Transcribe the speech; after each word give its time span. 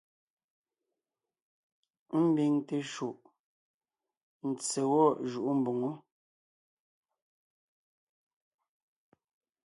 Ḿbiŋ 2.25 2.53
teshúʼ, 2.67 3.19
ntse 4.49 4.81
gwɔ́ 4.89 5.09
jʉʼó 5.29 5.51
mboŋó. 5.59 5.91